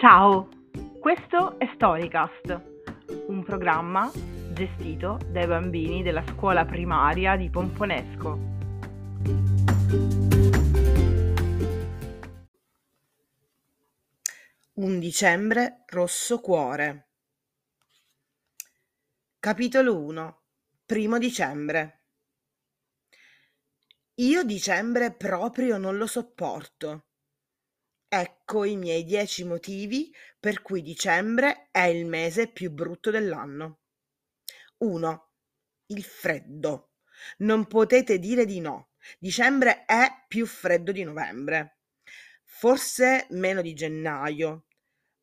[0.00, 0.48] Ciao,
[0.98, 4.10] questo è Storycast, un programma
[4.50, 8.30] gestito dai bambini della scuola primaria di Pomponesco.
[14.72, 17.10] Un dicembre rosso cuore.
[19.38, 20.42] Capitolo 1.
[20.86, 22.04] Primo dicembre.
[24.14, 27.09] Io dicembre proprio non lo sopporto.
[28.12, 33.82] Ecco i miei dieci motivi per cui dicembre è il mese più brutto dell'anno.
[34.78, 35.30] 1.
[35.86, 36.94] Il freddo.
[37.38, 38.94] Non potete dire di no.
[39.16, 41.82] Dicembre è più freddo di novembre.
[42.42, 44.64] Forse meno di gennaio,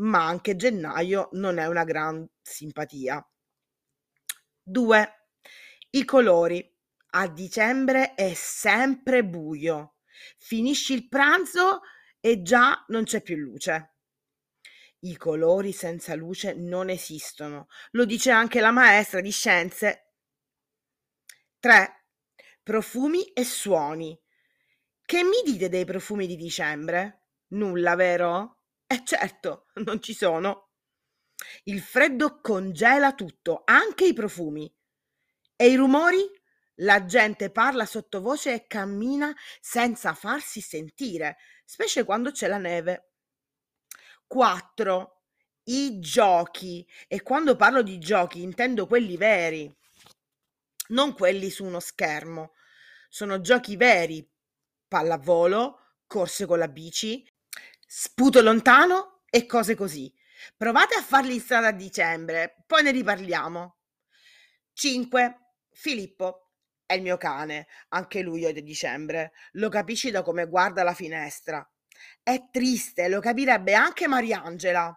[0.00, 3.26] ma anche gennaio non è una gran simpatia.
[4.62, 5.28] 2.
[5.88, 6.70] I colori.
[7.12, 9.94] A dicembre è sempre buio.
[10.36, 11.80] Finisci il pranzo
[12.24, 13.96] e già non c'è più luce.
[15.00, 20.14] I colori senza luce non esistono, lo dice anche la maestra di scienze.
[21.60, 22.06] 3.
[22.62, 24.18] Profumi e suoni.
[25.04, 27.26] Che mi dite dei profumi di dicembre?
[27.48, 28.60] Nulla, vero?
[28.86, 30.70] Eh certo, non ci sono.
[31.64, 34.74] Il freddo congela tutto, anche i profumi.
[35.56, 36.26] E i rumori?
[36.78, 43.10] La gente parla sottovoce e cammina senza farsi sentire, specie quando c'è la neve.
[44.26, 45.22] 4.
[45.64, 46.86] I giochi.
[47.06, 49.72] E quando parlo di giochi intendo quelli veri,
[50.88, 52.54] non quelli su uno schermo.
[53.08, 54.28] Sono giochi veri.
[54.88, 57.26] Pallavolo, corse con la bici,
[57.86, 60.12] sputo lontano e cose così.
[60.56, 63.76] Provate a farli in strada a dicembre, poi ne riparliamo.
[64.72, 65.38] 5.
[65.72, 66.43] Filippo.
[66.86, 69.32] È il mio cane, anche lui odia dicembre.
[69.52, 71.66] Lo capisci da come guarda la finestra.
[72.22, 74.94] È triste, lo capirebbe anche Mariangela.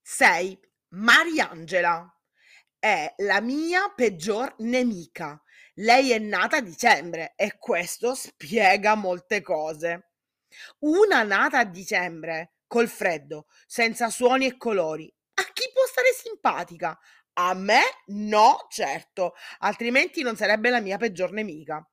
[0.00, 0.58] 6.
[0.90, 2.18] Mariangela.
[2.78, 5.40] È la mia peggior nemica.
[5.74, 10.10] Lei è nata a dicembre e questo spiega molte cose.
[10.80, 15.12] Una nata a dicembre, col freddo, senza suoni e colori.
[15.34, 16.98] A chi può stare simpatica?
[17.34, 21.86] A me no, certo, altrimenti non sarebbe la mia peggior nemica.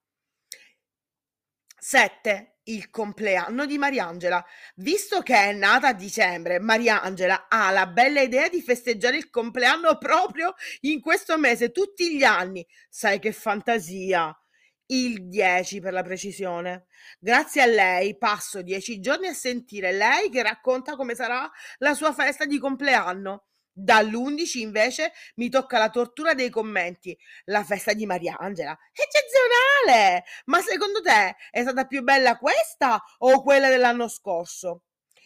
[1.78, 2.58] 7.
[2.64, 4.46] Il compleanno di Mariangela.
[4.76, 9.98] Visto che è nata a dicembre, Mariangela ha la bella idea di festeggiare il compleanno
[9.98, 12.66] proprio in questo mese, tutti gli anni.
[12.90, 14.34] Sai che fantasia!
[14.88, 16.88] Il 10 per la precisione.
[17.20, 22.12] Grazie a lei passo dieci giorni a sentire lei che racconta come sarà la sua
[22.14, 23.49] festa di compleanno.
[23.82, 27.18] Dall'11 invece mi tocca la tortura dei commenti.
[27.46, 28.78] La festa di Mariangela.
[28.92, 30.26] Eccezionale!
[30.46, 34.84] Ma secondo te è stata più bella questa o quella dell'anno scorso?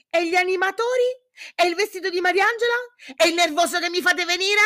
[0.09, 1.21] E gli animatori?
[1.55, 2.75] E il vestito di Mariangela?
[3.15, 4.61] E il nervoso che mi fate venire?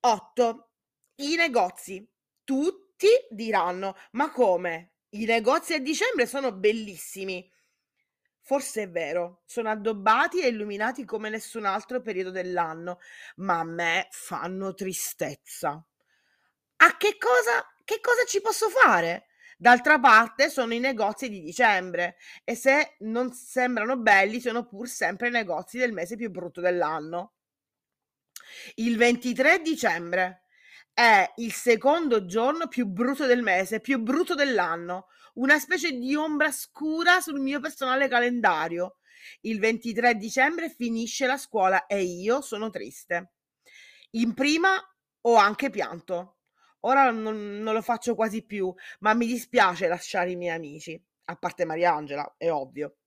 [0.00, 0.70] 8.
[1.16, 2.06] I negozi.
[2.44, 4.96] Tutti diranno: Ma come?
[5.10, 7.50] I negozi a dicembre sono bellissimi.
[8.46, 13.00] Forse è vero, sono addobbati e illuminati come nessun altro periodo dell'anno,
[13.38, 15.84] ma a me fanno tristezza.
[16.76, 19.26] A che cosa, che cosa ci posso fare?
[19.58, 25.26] D'altra parte sono i negozi di dicembre e se non sembrano belli sono pur sempre
[25.26, 27.32] i negozi del mese più brutto dell'anno.
[28.76, 30.44] Il 23 dicembre
[30.94, 36.50] è il secondo giorno più brutto del mese, più brutto dell'anno, una specie di ombra
[36.50, 38.98] scura sul mio personale calendario.
[39.40, 43.32] Il 23 dicembre finisce la scuola e io sono triste.
[44.12, 44.76] In prima
[45.22, 46.36] ho anche pianto.
[46.80, 51.36] Ora non, non lo faccio quasi più, ma mi dispiace lasciare i miei amici, a
[51.36, 52.98] parte Mariangela, è ovvio.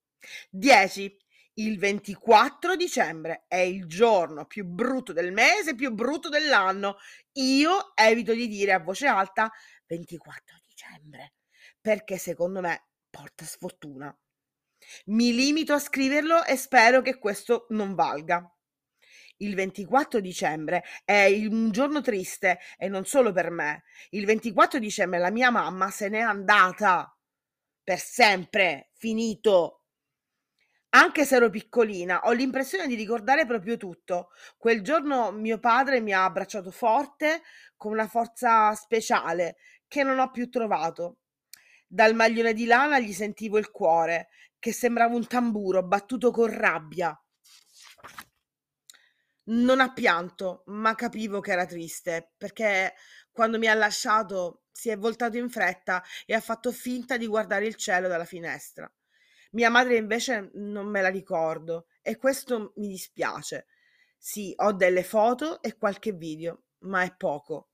[0.50, 1.16] 10.
[1.54, 6.98] Il 24 dicembre è il giorno più brutto del mese, più brutto dell'anno.
[7.32, 9.50] Io evito di dire a voce alta
[9.86, 11.34] 24 dicembre,
[11.80, 14.16] perché secondo me porta sfortuna.
[15.06, 18.50] Mi limito a scriverlo e spero che questo non valga.
[19.38, 23.84] Il 24 dicembre è un giorno triste e non solo per me.
[24.10, 27.14] Il 24 dicembre la mia mamma se n'è andata
[27.82, 29.84] per sempre, finito.
[30.90, 34.30] Anche se ero piccolina, ho l'impressione di ricordare proprio tutto.
[34.58, 37.42] Quel giorno mio padre mi ha abbracciato forte,
[37.76, 39.56] con una forza speciale,
[39.86, 41.19] che non ho più trovato.
[41.92, 44.28] Dal maglione di lana gli sentivo il cuore,
[44.60, 47.20] che sembrava un tamburo battuto con rabbia.
[49.46, 52.94] Non ha pianto, ma capivo che era triste, perché
[53.32, 57.66] quando mi ha lasciato si è voltato in fretta e ha fatto finta di guardare
[57.66, 58.88] il cielo dalla finestra.
[59.50, 63.66] Mia madre invece non me la ricordo e questo mi dispiace.
[64.16, 67.69] Sì, ho delle foto e qualche video, ma è poco.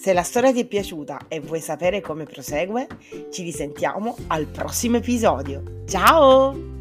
[0.00, 2.86] Se la storia ti è piaciuta e vuoi sapere come prosegue,
[3.30, 5.82] ci risentiamo al prossimo episodio.
[5.86, 6.79] Ciao!